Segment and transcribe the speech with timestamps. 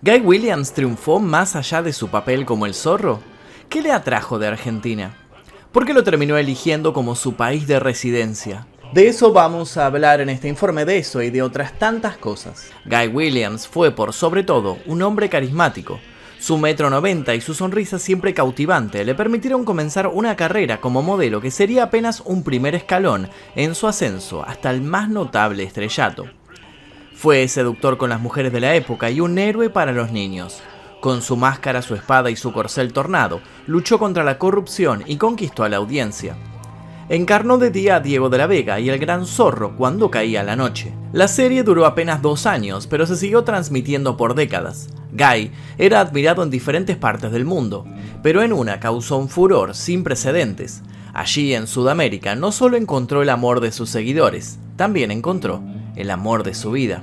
[0.00, 3.18] ¿Guy Williams triunfó más allá de su papel como el zorro?
[3.68, 5.16] ¿Qué le atrajo de Argentina?
[5.72, 8.68] ¿Por qué lo terminó eligiendo como su país de residencia?
[8.92, 12.70] De eso vamos a hablar en este informe de eso y de otras tantas cosas.
[12.84, 15.98] Guy Williams fue por sobre todo un hombre carismático,
[16.38, 21.40] su metro 90 y su sonrisa siempre cautivante le permitieron comenzar una carrera como modelo
[21.40, 26.26] que sería apenas un primer escalón en su ascenso hasta el más notable estrellato.
[27.18, 30.62] Fue seductor con las mujeres de la época y un héroe para los niños.
[31.00, 35.64] Con su máscara, su espada y su corcel tornado, luchó contra la corrupción y conquistó
[35.64, 36.36] a la audiencia.
[37.08, 40.54] Encarnó de día a Diego de la Vega y el Gran Zorro cuando caía la
[40.54, 40.94] noche.
[41.12, 44.88] La serie duró apenas dos años, pero se siguió transmitiendo por décadas.
[45.10, 47.84] Guy era admirado en diferentes partes del mundo,
[48.22, 50.82] pero en una causó un furor sin precedentes.
[51.14, 55.60] Allí en Sudamérica no solo encontró el amor de sus seguidores, también encontró
[55.98, 57.02] el amor de su vida.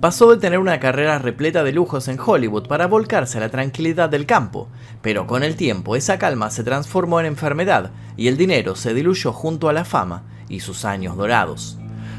[0.00, 4.08] Pasó de tener una carrera repleta de lujos en Hollywood para volcarse a la tranquilidad
[4.08, 4.68] del campo,
[5.00, 9.32] pero con el tiempo esa calma se transformó en enfermedad y el dinero se diluyó
[9.32, 11.78] junto a la fama y sus años dorados.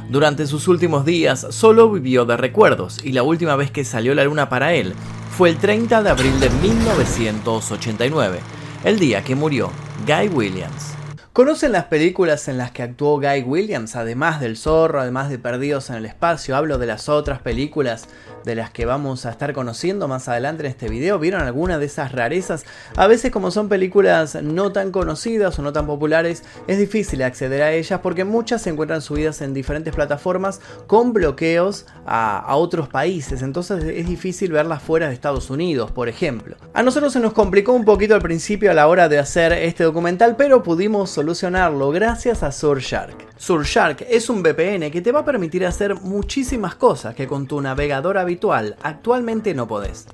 [0.09, 4.25] Durante sus últimos días solo vivió de recuerdos y la última vez que salió la
[4.25, 4.93] luna para él
[5.37, 8.39] fue el 30 de abril de 1989,
[8.83, 9.71] el día que murió
[10.05, 10.92] Guy Williams.
[11.33, 15.89] ¿Conocen las películas en las que actuó Guy Williams, además del zorro, además de Perdidos
[15.89, 16.55] en el Espacio?
[16.55, 18.07] Hablo de las otras películas
[18.45, 21.17] de las que vamos a estar conociendo más adelante en este video.
[21.17, 22.65] ¿Vieron alguna de esas rarezas?
[22.95, 27.63] A veces como son películas no tan conocidas o no tan populares, es difícil acceder
[27.63, 32.89] a ellas porque muchas se encuentran subidas en diferentes plataformas con bloqueos a, a otros
[32.89, 33.41] países.
[33.41, 36.57] Entonces es difícil verlas fuera de Estados Unidos, por ejemplo.
[36.75, 39.83] A nosotros se nos complicó un poquito al principio a la hora de hacer este
[39.83, 43.27] documental, pero pudimos solucionarlo gracias a Surfshark.
[43.37, 47.61] Surfshark es un VPN que te va a permitir hacer muchísimas cosas que con tu
[47.61, 50.05] navegador habitual actualmente no podés.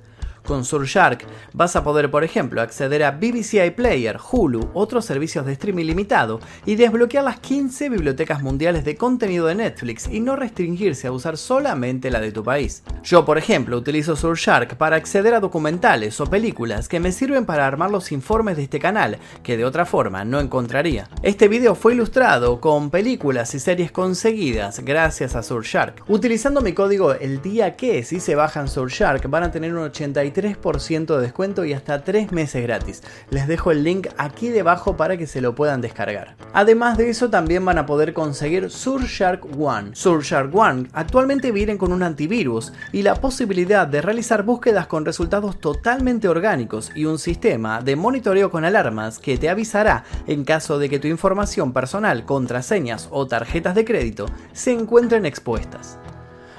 [0.50, 5.52] Con Surfshark vas a poder, por ejemplo, acceder a BBC iPlayer, Hulu, otros servicios de
[5.54, 11.06] streaming limitado y desbloquear las 15 bibliotecas mundiales de contenido de Netflix y no restringirse
[11.06, 12.82] a usar solamente la de tu país.
[13.04, 17.68] Yo, por ejemplo, utilizo Surfshark para acceder a documentales o películas que me sirven para
[17.68, 21.10] armar los informes de este canal, que de otra forma no encontraría.
[21.22, 26.06] Este video fue ilustrado con películas y series conseguidas gracias a Surfshark.
[26.08, 30.39] Utilizando mi código el día que si se bajan Surfshark van a tener un 83
[30.42, 33.04] 3% de descuento y hasta 3 meses gratis.
[33.30, 36.36] Les dejo el link aquí debajo para que se lo puedan descargar.
[36.54, 39.92] Además de eso también van a poder conseguir Surfshark One.
[39.94, 45.60] Surfshark One actualmente vienen con un antivirus y la posibilidad de realizar búsquedas con resultados
[45.60, 50.90] totalmente orgánicos y un sistema de monitoreo con alarmas que te avisará en caso de
[50.90, 55.98] que tu información personal, contraseñas o tarjetas de crédito se encuentren expuestas.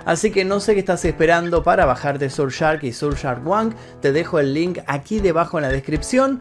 [0.05, 3.75] Así que no sé qué estás esperando para bajarte Surfshark y Surfshark One.
[4.01, 6.41] Te dejo el link aquí debajo en la descripción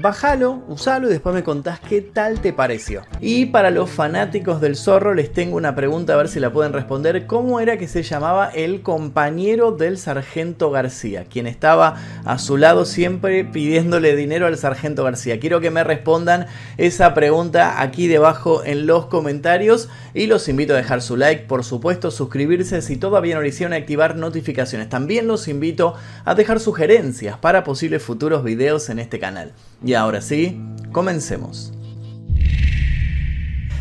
[0.00, 3.02] bájalo, usalo y después me contás qué tal te pareció.
[3.20, 6.72] Y para los fanáticos del zorro les tengo una pregunta a ver si la pueden
[6.72, 7.26] responder.
[7.26, 11.24] ¿Cómo era que se llamaba el compañero del sargento García?
[11.24, 15.38] Quien estaba a su lado siempre pidiéndole dinero al sargento García.
[15.38, 16.46] Quiero que me respondan
[16.76, 21.64] esa pregunta aquí debajo en los comentarios y los invito a dejar su like, por
[21.64, 24.88] supuesto, suscribirse si todavía no lo hicieron activar notificaciones.
[24.88, 29.52] También los invito a dejar sugerencias para posibles futuros videos en este canal.
[29.84, 30.60] Y ahora sí,
[30.92, 31.72] comencemos.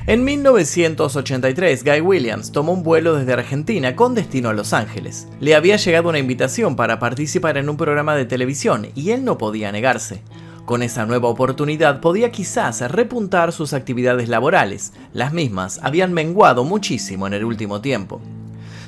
[0.05, 5.29] En 1983, Guy Williams tomó un vuelo desde Argentina con destino a Los Ángeles.
[5.39, 9.37] Le había llegado una invitación para participar en un programa de televisión y él no
[9.37, 10.21] podía negarse.
[10.65, 17.25] Con esa nueva oportunidad podía quizás repuntar sus actividades laborales, las mismas habían menguado muchísimo
[17.27, 18.19] en el último tiempo.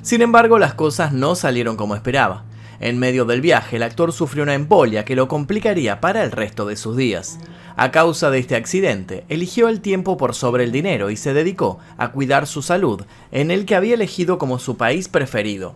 [0.01, 2.43] Sin embargo, las cosas no salieron como esperaba.
[2.79, 6.65] En medio del viaje, el actor sufrió una embolia que lo complicaría para el resto
[6.65, 7.39] de sus días.
[7.77, 11.79] A causa de este accidente, eligió el tiempo por sobre el dinero y se dedicó
[11.97, 15.75] a cuidar su salud, en el que había elegido como su país preferido.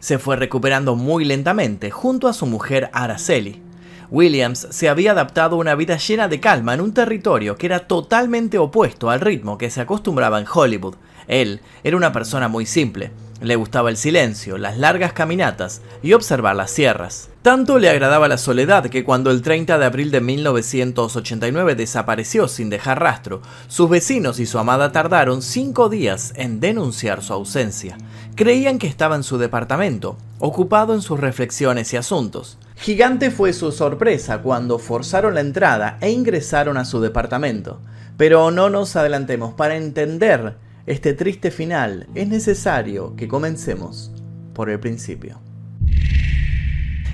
[0.00, 3.62] Se fue recuperando muy lentamente junto a su mujer Araceli.
[4.10, 7.80] Williams se había adaptado a una vida llena de calma en un territorio que era
[7.80, 10.96] totalmente opuesto al ritmo que se acostumbraba en Hollywood.
[11.26, 16.56] Él era una persona muy simple, le gustaba el silencio, las largas caminatas y observar
[16.56, 17.28] las sierras.
[17.42, 22.70] Tanto le agradaba la soledad que cuando el 30 de abril de 1989 desapareció sin
[22.70, 27.98] dejar rastro, sus vecinos y su amada tardaron cinco días en denunciar su ausencia.
[28.34, 32.58] Creían que estaba en su departamento, ocupado en sus reflexiones y asuntos.
[32.76, 37.80] Gigante fue su sorpresa cuando forzaron la entrada e ingresaron a su departamento.
[38.16, 40.54] Pero no nos adelantemos, para entender
[40.86, 44.12] este triste final, es necesario que comencemos
[44.52, 45.40] por el principio.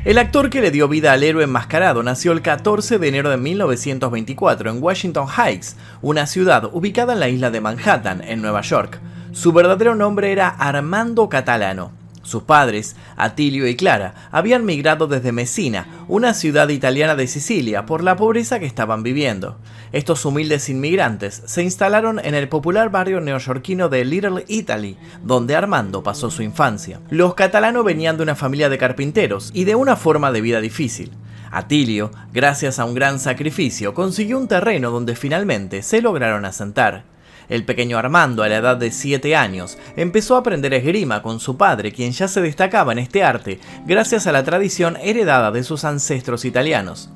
[0.05, 3.37] El actor que le dio vida al héroe enmascarado nació el 14 de enero de
[3.37, 8.99] 1924 en Washington Heights, una ciudad ubicada en la isla de Manhattan, en Nueva York.
[9.32, 12.00] Su verdadero nombre era Armando Catalano.
[12.31, 18.05] Sus padres, Atilio y Clara, habían migrado desde Messina, una ciudad italiana de Sicilia, por
[18.05, 19.59] la pobreza que estaban viviendo.
[19.91, 26.05] Estos humildes inmigrantes se instalaron en el popular barrio neoyorquino de Little Italy, donde Armando
[26.05, 27.00] pasó su infancia.
[27.11, 31.11] Los catalanos venían de una familia de carpinteros y de una forma de vida difícil.
[31.50, 37.10] Atilio, gracias a un gran sacrificio, consiguió un terreno donde finalmente se lograron asentar.
[37.50, 41.56] El pequeño Armando, a la edad de 7 años, empezó a aprender esgrima con su
[41.56, 45.85] padre, quien ya se destacaba en este arte gracias a la tradición heredada de sus
[45.85, 47.11] ancestros italianos.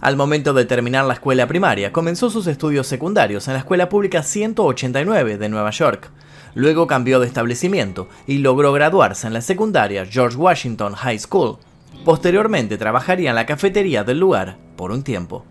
[0.00, 4.22] Al momento de terminar la escuela primaria, comenzó sus estudios secundarios en la Escuela Pública
[4.22, 6.10] 189 de Nueva York.
[6.54, 11.58] Luego cambió de establecimiento y logró graduarse en la secundaria George Washington High School.
[12.04, 15.44] Posteriormente trabajaría en la cafetería del lugar por un tiempo.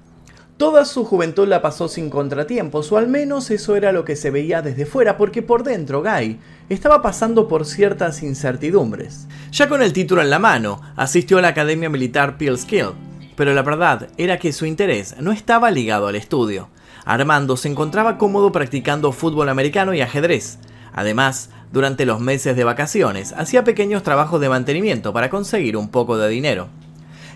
[0.57, 4.31] Toda su juventud la pasó sin contratiempos, o al menos eso era lo que se
[4.31, 9.27] veía desde fuera, porque por dentro Guy estaba pasando por ciertas incertidumbres.
[9.51, 12.93] Ya con el título en la mano, asistió a la Academia Militar Peelskill,
[13.35, 16.69] pero la verdad era que su interés no estaba ligado al estudio.
[17.03, 20.59] Armando se encontraba cómodo practicando fútbol americano y ajedrez.
[20.93, 26.17] Además, durante los meses de vacaciones, hacía pequeños trabajos de mantenimiento para conseguir un poco
[26.17, 26.69] de dinero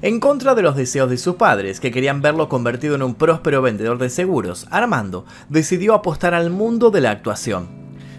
[0.02, 3.62] en contra de los deseos de sus padres, que querían verlo convertido en un próspero
[3.62, 7.68] vendedor de seguros, Armando decidió apostar al mundo de la actuación.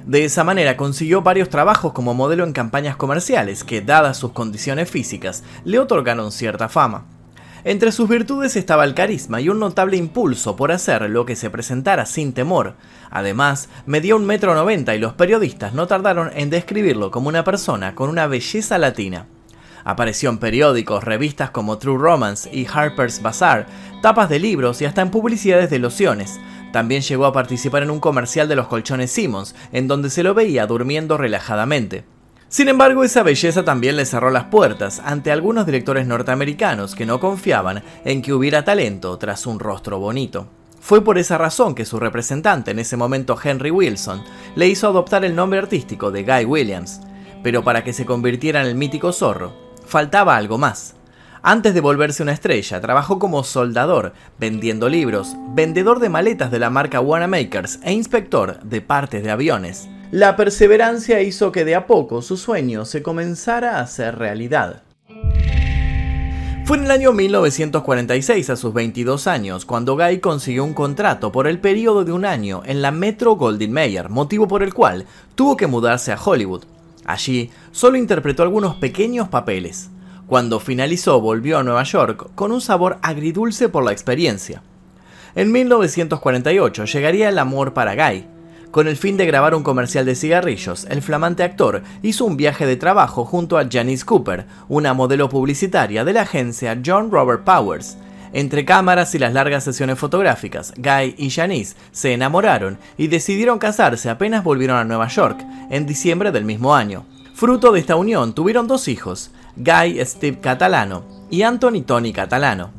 [0.06, 4.90] De esa manera consiguió varios trabajos como modelo en campañas comerciales que, dadas sus condiciones
[4.90, 7.06] físicas, le otorgaron cierta fama.
[7.62, 11.50] Entre sus virtudes estaba el carisma y un notable impulso por hacer lo que se
[11.50, 12.74] presentara sin temor.
[13.10, 17.94] Además, medía un metro noventa y los periodistas no tardaron en describirlo como una persona
[17.94, 19.26] con una belleza latina.
[19.84, 23.66] Apareció en periódicos, revistas como True Romance y Harper's Bazaar,
[24.02, 26.40] tapas de libros y hasta en publicidades de lociones.
[26.72, 30.34] También llegó a participar en un comercial de los colchones Simmons, en donde se lo
[30.34, 32.04] veía durmiendo relajadamente.
[32.48, 37.20] Sin embargo, esa belleza también le cerró las puertas ante algunos directores norteamericanos que no
[37.20, 40.48] confiaban en que hubiera talento tras un rostro bonito.
[40.80, 44.24] Fue por esa razón que su representante en ese momento, Henry Wilson,
[44.56, 47.00] le hizo adoptar el nombre artístico de Guy Williams.
[47.44, 50.94] Pero para que se convirtiera en el mítico zorro, faltaba algo más.
[51.42, 56.70] Antes de volverse una estrella, trabajó como soldador, vendiendo libros, vendedor de maletas de la
[56.70, 59.88] marca Wanamaker's e inspector de partes de aviones.
[60.10, 64.82] La perseverancia hizo que de a poco su sueño se comenzara a hacer realidad.
[66.64, 71.48] Fue en el año 1946, a sus 22 años, cuando Guy consiguió un contrato por
[71.48, 75.56] el periodo de un año en la Metro Goldwyn Mayer, motivo por el cual tuvo
[75.56, 76.64] que mudarse a Hollywood.
[77.04, 79.90] Allí solo interpretó algunos pequeños papeles.
[80.26, 84.62] Cuando finalizó volvió a Nueva York con un sabor agridulce por la experiencia.
[85.34, 88.26] En 1948 llegaría El amor para Guy.
[88.70, 92.66] Con el fin de grabar un comercial de cigarrillos, el flamante actor hizo un viaje
[92.66, 97.96] de trabajo junto a Janice Cooper, una modelo publicitaria de la agencia John Robert Powers,
[98.32, 104.10] entre cámaras y las largas sesiones fotográficas, Guy y Janice se enamoraron y decidieron casarse
[104.10, 107.04] apenas volvieron a Nueva York, en diciembre del mismo año.
[107.34, 112.70] Fruto de esta unión tuvieron dos hijos, Guy Steve Catalano y Anthony Tony Catalano.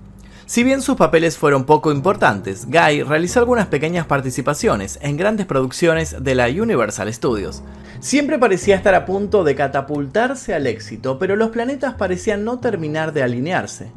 [0.46, 6.24] Si bien sus papeles fueron poco importantes, Guy realizó algunas pequeñas participaciones en grandes producciones
[6.24, 7.64] de la Universal Studios.
[8.02, 13.14] Siempre parecía estar a punto de catapultarse al éxito, pero los planetas parecían no terminar
[13.14, 13.92] de alinearse.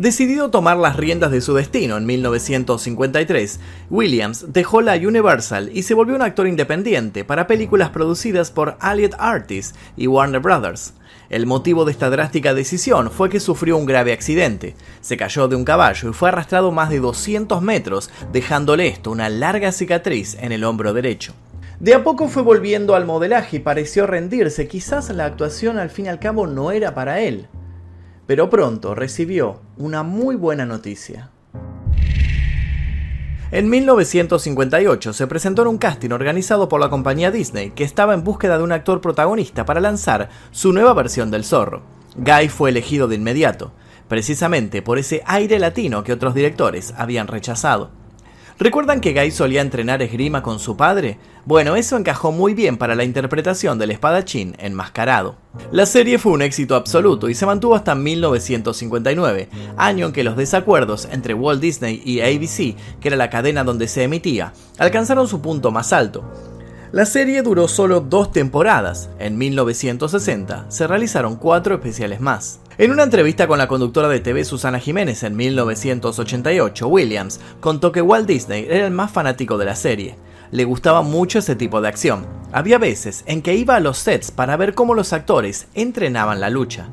[0.00, 5.92] Decidido tomar las riendas de su destino en 1953, Williams dejó la Universal y se
[5.92, 10.94] volvió un actor independiente para películas producidas por Elliot Artis y Warner Brothers.
[11.28, 14.74] El motivo de esta drástica decisión fue que sufrió un grave accidente.
[15.02, 19.28] Se cayó de un caballo y fue arrastrado más de 200 metros, dejándole esto una
[19.28, 21.34] larga cicatriz en el hombro derecho.
[21.78, 26.06] De a poco fue volviendo al modelaje y pareció rendirse, quizás la actuación al fin
[26.06, 27.48] y al cabo no era para él
[28.30, 31.30] pero pronto recibió una muy buena noticia.
[33.50, 38.22] En 1958 se presentó en un casting organizado por la compañía Disney que estaba en
[38.22, 41.82] búsqueda de un actor protagonista para lanzar su nueva versión del zorro.
[42.14, 43.72] Guy fue elegido de inmediato,
[44.06, 47.90] precisamente por ese aire latino que otros directores habían rechazado.
[48.60, 51.18] ¿Recuerdan que Guy solía entrenar esgrima con su padre?
[51.46, 55.36] Bueno, eso encajó muy bien para la interpretación del espadachín enmascarado.
[55.72, 59.48] La serie fue un éxito absoluto y se mantuvo hasta 1959,
[59.78, 63.88] año en que los desacuerdos entre Walt Disney y ABC, que era la cadena donde
[63.88, 66.30] se emitía, alcanzaron su punto más alto.
[66.92, 69.08] La serie duró solo dos temporadas.
[69.18, 72.60] En 1960 se realizaron cuatro especiales más.
[72.80, 78.00] En una entrevista con la conductora de TV Susana Jiménez en 1988, Williams contó que
[78.00, 80.16] Walt Disney era el más fanático de la serie.
[80.50, 82.26] Le gustaba mucho ese tipo de acción.
[82.52, 86.48] Había veces en que iba a los sets para ver cómo los actores entrenaban la
[86.48, 86.88] lucha.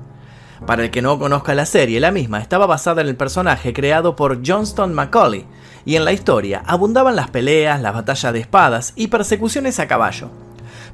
[0.66, 4.18] Para el que no conozca la serie, la misma estaba basada en el personaje creado
[4.18, 5.46] por Johnston Macaulay,
[5.86, 10.32] y en la historia abundaban las peleas, las batallas de espadas y persecuciones a caballo.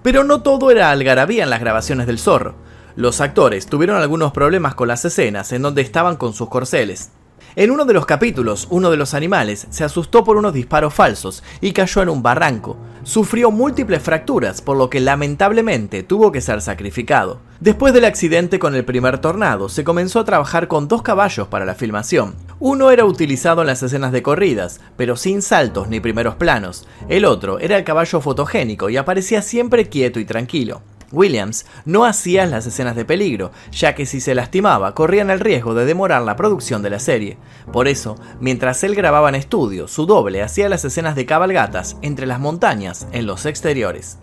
[0.03, 2.61] Pero no todo era algarabía en las grabaciones del zorro.
[2.95, 7.11] Los actores tuvieron algunos problemas con las escenas en donde estaban con sus corceles.
[7.55, 11.43] En uno de los capítulos, uno de los animales se asustó por unos disparos falsos
[11.61, 12.77] y cayó en un barranco.
[13.03, 17.41] Sufrió múltiples fracturas, por lo que lamentablemente tuvo que ser sacrificado.
[17.59, 21.65] Después del accidente con el primer tornado, se comenzó a trabajar con dos caballos para
[21.65, 22.35] la filmación.
[22.59, 26.87] Uno era utilizado en las escenas de corridas, pero sin saltos ni primeros planos.
[27.07, 30.81] El otro era el caballo fotogénico y aparecía siempre quieto y tranquilo.
[31.13, 35.73] Williams no hacía las escenas de peligro, ya que si se lastimaba corrían el riesgo
[35.73, 37.37] de demorar la producción de la serie.
[37.71, 42.25] Por eso, mientras él grababa en estudio, su doble hacía las escenas de cabalgatas entre
[42.25, 44.17] las montañas en los exteriores.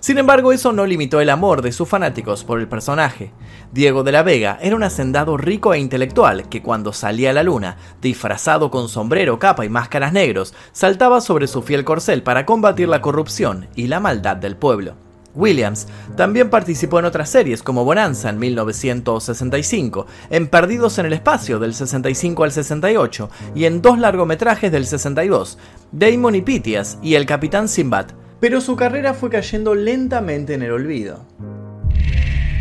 [0.00, 3.32] Sin embargo, eso no limitó el amor de sus fanáticos por el personaje.
[3.70, 7.42] Diego de la Vega era un hacendado rico e intelectual que cuando salía a la
[7.42, 12.88] luna, disfrazado con sombrero, capa y máscaras negros, saltaba sobre su fiel corcel para combatir
[12.88, 15.09] la corrupción y la maldad del pueblo.
[15.34, 21.58] Williams también participó en otras series como Bonanza en 1965, en Perdidos en el Espacio
[21.58, 25.58] del 65 al 68 y en dos largometrajes del 62,
[25.92, 28.06] Damon y Pitias y El Capitán Sinbad,
[28.40, 31.24] pero su carrera fue cayendo lentamente en el olvido.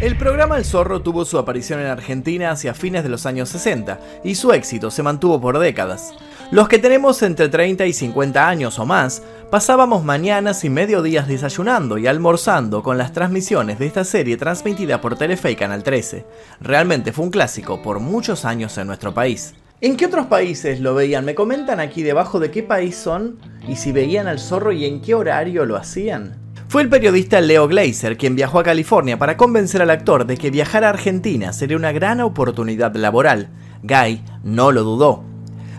[0.02, 4.00] El programa El Zorro tuvo su aparición en Argentina hacia fines de los años 60
[4.24, 6.14] y su éxito se mantuvo por décadas.
[6.51, 12.00] Los que tenemos entre 30 y 50 años o más, pasábamos mañanas y mediodías desayunando
[12.00, 16.25] y almorzando con las transmisiones de esta serie transmitida por Telefe y Canal 13.
[16.60, 19.53] Realmente fue un clásico por muchos años en nuestro país.
[19.79, 21.24] ¿En qué otros países lo veían?
[21.24, 23.38] Me comentan aquí debajo de qué país son
[23.68, 26.36] y si veían al zorro y en qué horario lo hacían.
[26.68, 30.50] Fue el periodista Leo Glazer quien viajó a California para convencer al actor de que
[30.50, 33.50] viajar a Argentina sería una gran oportunidad laboral.
[33.84, 35.29] Guy no lo dudó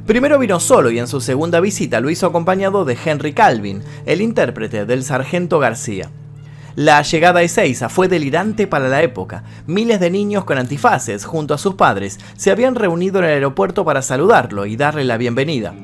[0.06, 4.20] Primero vino solo y en su segunda visita lo hizo acompañado de Henry Calvin, el
[4.20, 6.10] intérprete del sargento García.
[6.76, 9.44] La llegada de Ezeiza fue delirante para la época.
[9.66, 13.84] Miles de niños con antifaces, junto a sus padres, se habían reunido en el aeropuerto
[13.84, 15.74] para saludarlo y darle la bienvenida.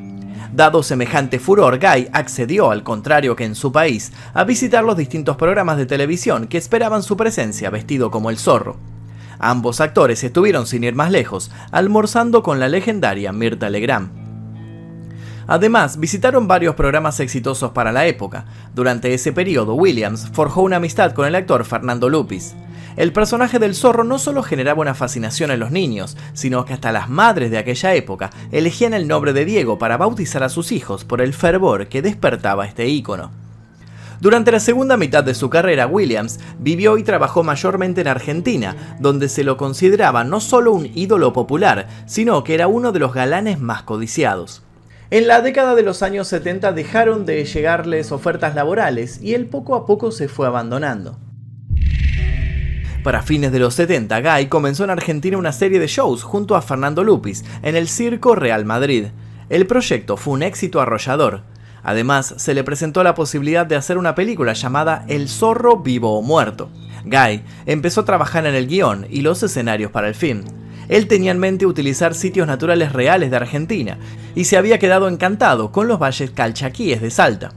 [0.52, 5.36] Dado semejante furor, Guy accedió, al contrario que en su país, a visitar los distintos
[5.36, 8.76] programas de televisión que esperaban su presencia vestido como el zorro.
[9.38, 14.10] Ambos actores estuvieron sin ir más lejos, almorzando con la legendaria Mirta Legrand.
[15.46, 18.46] Además, visitaron varios programas exitosos para la época.
[18.74, 22.56] Durante ese periodo, Williams forjó una amistad con el actor Fernando Lupis.
[22.96, 26.92] El personaje del zorro no solo generaba una fascinación en los niños, sino que hasta
[26.92, 31.04] las madres de aquella época elegían el nombre de Diego para bautizar a sus hijos
[31.04, 33.45] por el fervor que despertaba este ícono.
[34.20, 39.28] Durante la segunda mitad de su carrera, Williams vivió y trabajó mayormente en Argentina, donde
[39.28, 43.60] se lo consideraba no solo un ídolo popular, sino que era uno de los galanes
[43.60, 44.62] más codiciados.
[45.10, 49.76] En la década de los años 70 dejaron de llegarles ofertas laborales y él poco
[49.76, 51.18] a poco se fue abandonando.
[53.04, 56.62] Para fines de los 70, Guy comenzó en Argentina una serie de shows junto a
[56.62, 59.06] Fernando Lupis en el Circo Real Madrid.
[59.48, 61.42] El proyecto fue un éxito arrollador.
[61.86, 66.20] Además, se le presentó la posibilidad de hacer una película llamada El zorro vivo o
[66.22, 66.68] muerto.
[67.04, 70.42] Guy empezó a trabajar en el guion y los escenarios para el film.
[70.88, 73.98] Él tenía en mente utilizar sitios naturales reales de Argentina
[74.34, 77.52] y se había quedado encantado con los valles calchaquíes de Salta.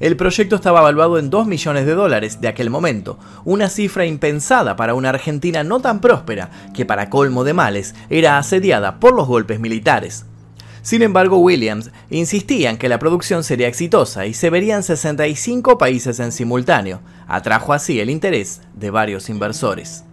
[0.00, 4.74] El proyecto estaba evaluado en 2 millones de dólares de aquel momento, una cifra impensada
[4.76, 9.28] para una Argentina no tan próspera que para colmo de males era asediada por los
[9.28, 10.24] golpes militares.
[10.86, 15.78] Sin embargo, Williams insistía en que la producción sería exitosa y se vería en 65
[15.78, 17.00] países en simultáneo.
[17.26, 20.04] Atrajo así el interés de varios inversores.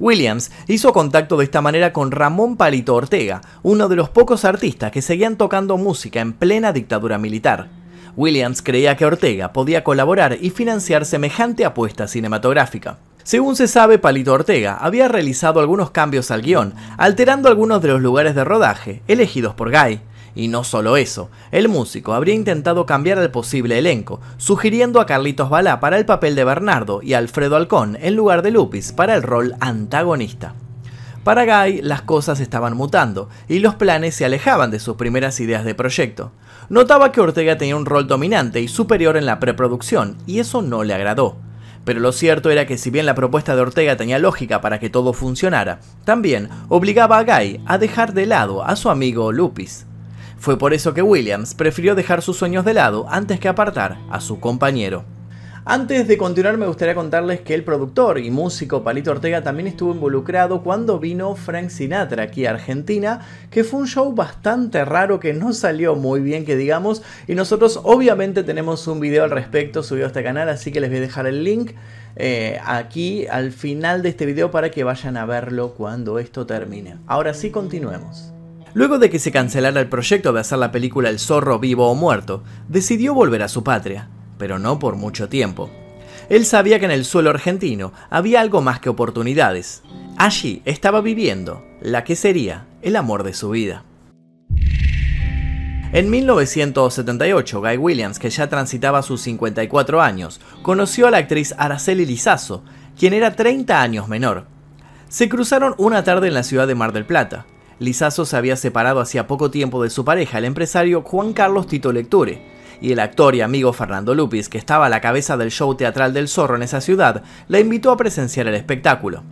[0.00, 4.90] Williams hizo contacto de esta manera con Ramón Palito Ortega, uno de los pocos artistas
[4.90, 7.68] que seguían tocando música en plena dictadura militar.
[8.16, 12.98] Williams creía que Ortega podía colaborar y financiar semejante apuesta cinematográfica.
[13.24, 18.00] Según se sabe, Palito Ortega había realizado algunos cambios al guion, alterando algunos de los
[18.00, 20.00] lugares de rodaje elegidos por Guy.
[20.34, 25.50] Y no solo eso, el músico habría intentado cambiar el posible elenco, sugiriendo a Carlitos
[25.50, 29.14] Balá para el papel de Bernardo y a Alfredo Alcón en lugar de Lupis para
[29.14, 30.54] el rol antagonista.
[31.22, 35.64] Para Guy las cosas estaban mutando y los planes se alejaban de sus primeras ideas
[35.64, 36.32] de proyecto.
[36.70, 40.82] Notaba que Ortega tenía un rol dominante y superior en la preproducción y eso no
[40.82, 41.36] le agradó.
[41.84, 44.90] Pero lo cierto era que si bien la propuesta de Ortega tenía lógica para que
[44.90, 49.86] todo funcionara, también obligaba a Guy a dejar de lado a su amigo Lupis.
[50.38, 54.20] Fue por eso que Williams prefirió dejar sus sueños de lado antes que apartar a
[54.20, 55.04] su compañero.
[55.64, 59.94] Antes de continuar me gustaría contarles que el productor y músico Palito Ortega también estuvo
[59.94, 65.32] involucrado cuando vino Frank Sinatra aquí a Argentina, que fue un show bastante raro que
[65.34, 70.06] no salió muy bien que digamos y nosotros obviamente tenemos un video al respecto subido
[70.06, 71.74] a este canal así que les voy a dejar el link
[72.16, 76.96] eh, aquí al final de este video para que vayan a verlo cuando esto termine.
[77.06, 78.32] Ahora sí continuemos.
[78.74, 81.94] Luego de que se cancelara el proyecto de hacer la película El zorro vivo o
[81.94, 84.08] muerto, decidió volver a su patria
[84.42, 85.70] pero no por mucho tiempo.
[86.28, 89.84] Él sabía que en el suelo argentino había algo más que oportunidades.
[90.16, 93.84] Allí estaba viviendo la que sería el amor de su vida.
[95.92, 102.04] En 1978, Guy Williams, que ya transitaba sus 54 años, conoció a la actriz Araceli
[102.04, 102.64] Lizazo,
[102.98, 104.46] quien era 30 años menor.
[105.08, 107.46] Se cruzaron una tarde en la ciudad de Mar del Plata.
[107.78, 111.92] Lizazo se había separado hacía poco tiempo de su pareja, el empresario Juan Carlos Tito
[111.92, 112.51] Lecture,
[112.82, 116.12] y el actor y amigo Fernando Lupis, que estaba a la cabeza del show teatral
[116.12, 119.22] del Zorro en esa ciudad, la invitó a presenciar el espectáculo.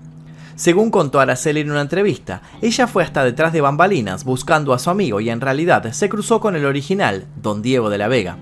[0.55, 4.89] Según contó Araceli en una entrevista, ella fue hasta detrás de bambalinas buscando a su
[4.89, 8.37] amigo y en realidad se cruzó con el original, don Diego de la Vega.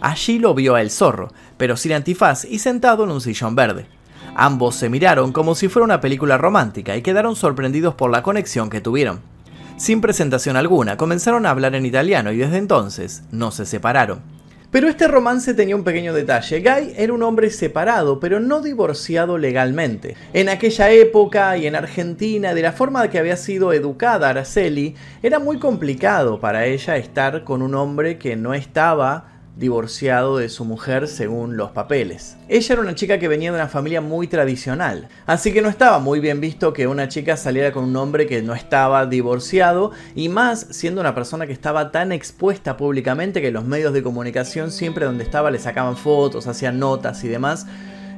[0.00, 3.86] Allí lo vio a el zorro, pero sin antifaz y sentado en un sillón verde.
[4.34, 8.68] Ambos se miraron como si fuera una película romántica y quedaron sorprendidos por la conexión
[8.68, 9.20] que tuvieron.
[9.76, 14.39] Sin presentación alguna, comenzaron a hablar en italiano y desde entonces no se separaron.
[14.70, 16.60] Pero este romance tenía un pequeño detalle.
[16.60, 20.14] Guy era un hombre separado, pero no divorciado legalmente.
[20.32, 25.40] En aquella época y en Argentina, de la forma que había sido educada Araceli, era
[25.40, 31.06] muy complicado para ella estar con un hombre que no estaba divorciado de su mujer
[31.06, 32.38] según los papeles.
[32.48, 35.98] Ella era una chica que venía de una familia muy tradicional, así que no estaba
[35.98, 40.30] muy bien visto que una chica saliera con un hombre que no estaba divorciado y
[40.30, 45.04] más siendo una persona que estaba tan expuesta públicamente que los medios de comunicación siempre
[45.04, 47.66] donde estaba le sacaban fotos, hacían notas y demás.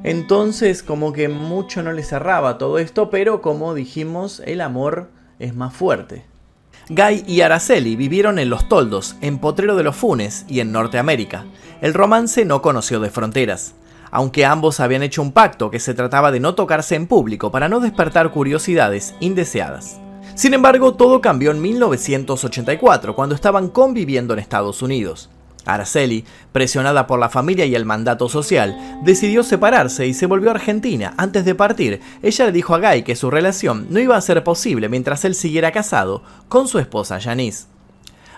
[0.04, 5.56] Entonces como que mucho no le cerraba todo esto, pero como dijimos, el amor es
[5.56, 6.31] más fuerte.
[6.88, 11.44] Guy y Araceli vivieron en Los Toldos, en Potrero de los Funes y en Norteamérica.
[11.80, 13.74] El romance no conoció de fronteras,
[14.10, 17.68] aunque ambos habían hecho un pacto que se trataba de no tocarse en público para
[17.68, 20.00] no despertar curiosidades indeseadas.
[20.34, 25.30] Sin embargo, todo cambió en 1984, cuando estaban conviviendo en Estados Unidos.
[25.66, 30.54] Araceli, presionada por la familia y el mandato social, decidió separarse y se volvió a
[30.54, 31.14] Argentina.
[31.16, 34.42] Antes de partir, ella le dijo a Guy que su relación no iba a ser
[34.44, 37.66] posible mientras él siguiera casado con su esposa Janice.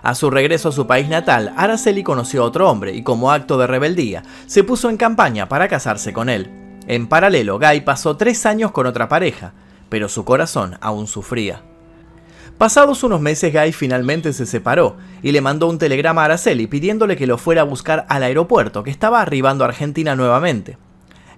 [0.02, 3.56] A su regreso a su país natal, Araceli conoció a otro hombre y como acto
[3.56, 6.50] de rebeldía, se puso en campaña para casarse con él.
[6.87, 9.54] En paralelo, Guy pasó tres años con otra pareja,
[9.88, 11.62] pero su corazón aún sufría.
[12.59, 17.17] Pasados unos meses, Guy finalmente se separó y le mandó un telegrama a Araceli pidiéndole
[17.17, 20.79] que lo fuera a buscar al aeropuerto, que estaba arribando a Argentina nuevamente.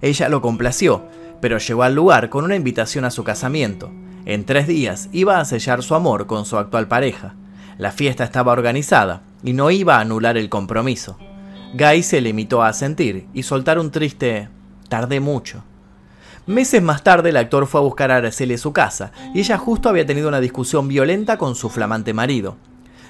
[0.01, 1.05] Ella lo complació,
[1.41, 3.91] pero llegó al lugar con una invitación a su casamiento.
[4.25, 7.33] En tres días iba a sellar su amor con su actual pareja.
[7.79, 11.17] La fiesta estaba organizada y no iba a anular el compromiso.
[11.73, 14.49] Guy se limitó a sentir y soltar un triste
[14.87, 15.63] tardé mucho.
[16.47, 19.57] Meses más tarde, el actor fue a buscar a Araceli a su casa y ella
[19.57, 22.55] justo había tenido una discusión violenta con su flamante marido.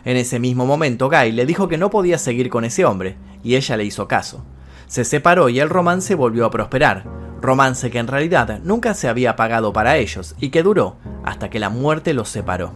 [0.06, 3.56] En ese mismo momento, Guy le dijo que no podía seguir con ese hombre y
[3.56, 4.44] ella le hizo caso.
[4.88, 7.04] Se separó y el romance volvió a prosperar,
[7.40, 11.60] romance que en realidad nunca se había pagado para ellos y que duró hasta que
[11.60, 12.74] la muerte los separó.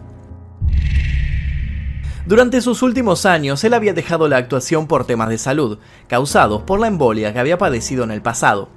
[2.24, 6.78] Durante sus últimos años, él había dejado la actuación por temas de salud, causados por
[6.78, 8.68] la embolia que había padecido en el pasado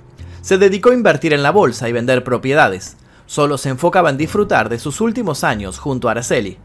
[0.45, 2.97] se dedicó a invertir en la bolsa y vender propiedades.
[3.25, 6.59] Solo se enfocaba en disfrutar de sus últimos años junto a Araceli.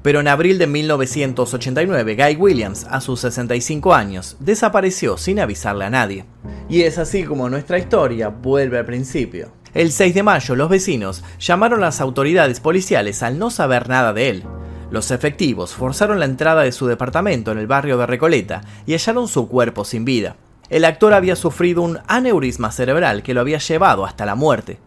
[0.00, 5.90] Pero en abril de 1989, Guy Williams, a sus 65 años, desapareció sin avisarle a
[5.90, 6.24] nadie.
[6.70, 9.52] Y es así como nuestra historia vuelve al principio.
[9.74, 14.14] El 6 de mayo, los vecinos llamaron a las autoridades policiales al no saber nada
[14.14, 14.44] de él.
[14.90, 19.28] Los efectivos forzaron la entrada de su departamento en el barrio de Recoleta y hallaron
[19.28, 20.36] su cuerpo sin vida.
[20.68, 24.78] El actor había sufrido un aneurisma cerebral que lo había llevado hasta la muerte.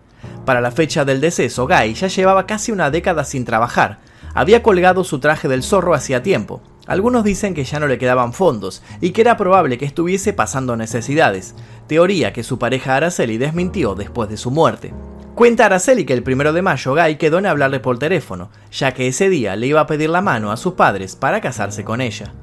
[0.45, 3.99] Para la fecha del deceso, Guy ya llevaba casi una década sin trabajar.
[4.33, 6.61] Había colgado su traje del zorro hacía tiempo.
[6.85, 10.75] Algunos dicen que ya no le quedaban fondos y que era probable que estuviese pasando
[10.75, 11.55] necesidades,
[11.87, 14.91] teoría que su pareja Araceli desmintió después de su muerte.
[15.35, 19.07] Cuenta Araceli que el primero de mayo Guy quedó en hablarle por teléfono, ya que
[19.07, 22.33] ese día le iba a pedir la mano a sus padres para casarse con ella.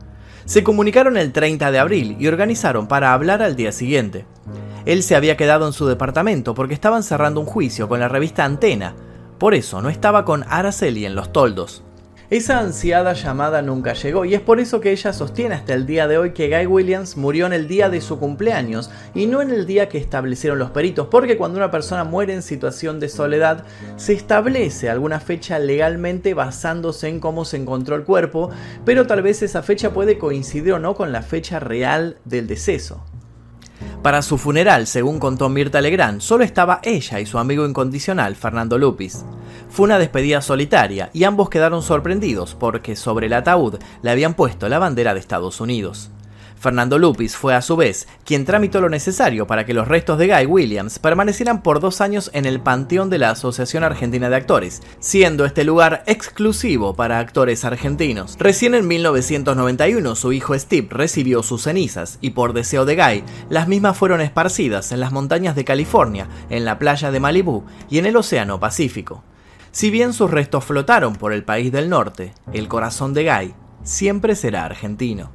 [0.46, 4.26] Se comunicaron el 30 de abril y organizaron para hablar al día siguiente.
[4.84, 8.44] Él se había quedado en su departamento porque estaban cerrando un juicio con la revista
[8.44, 8.94] Antena.
[9.38, 11.82] Por eso no estaba con Araceli en los toldos.
[12.28, 16.08] Esa ansiada llamada nunca llegó y es por eso que ella sostiene hasta el día
[16.08, 19.52] de hoy que Guy Williams murió en el día de su cumpleaños y no en
[19.52, 23.62] el día que establecieron los peritos, porque cuando una persona muere en situación de soledad
[23.94, 28.50] se establece alguna fecha legalmente basándose en cómo se encontró el cuerpo,
[28.84, 33.04] pero tal vez esa fecha puede coincidir o no con la fecha real del deceso.
[34.02, 38.78] Para su funeral, según contó Mirta Legrand, solo estaba ella y su amigo incondicional, Fernando
[38.78, 39.24] Lupis.
[39.68, 44.68] Fue una despedida solitaria y ambos quedaron sorprendidos porque sobre el ataúd le habían puesto
[44.68, 46.10] la bandera de Estados Unidos.
[46.58, 50.28] Fernando Lupis fue a su vez quien tramitó lo necesario para que los restos de
[50.28, 54.82] Guy Williams permanecieran por dos años en el Panteón de la Asociación Argentina de Actores,
[54.98, 58.36] siendo este lugar exclusivo para actores argentinos.
[58.38, 63.68] Recién en 1991 su hijo Steve recibió sus cenizas y por deseo de Guy, las
[63.68, 68.06] mismas fueron esparcidas en las montañas de California, en la playa de Malibú y en
[68.06, 69.22] el Océano Pacífico.
[69.72, 74.34] Si bien sus restos flotaron por el país del norte, el corazón de Guy siempre
[74.34, 75.30] será argentino.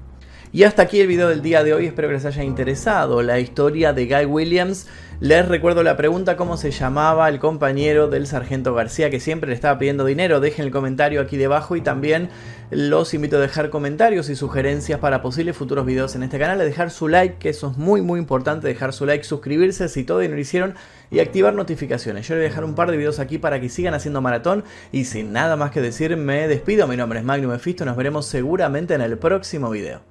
[0.53, 3.39] Y hasta aquí el video del día de hoy, espero que les haya interesado la
[3.39, 4.85] historia de Guy Williams.
[5.21, 9.55] Les recuerdo la pregunta cómo se llamaba el compañero del sargento García que siempre le
[9.55, 10.41] estaba pidiendo dinero.
[10.41, 12.27] Dejen el comentario aquí debajo y también
[12.69, 16.59] los invito a dejar comentarios y sugerencias para posibles futuros videos en este canal.
[16.59, 20.03] A dejar su like, que eso es muy muy importante, dejar su like, suscribirse si
[20.03, 20.75] todavía no lo hicieron
[21.09, 22.27] y activar notificaciones.
[22.27, 24.65] Yo les voy a dejar un par de videos aquí para que sigan haciendo maratón
[24.91, 26.87] y sin nada más que decir me despido.
[26.87, 30.10] Mi nombre es Magnum Efisto, nos veremos seguramente en el próximo video.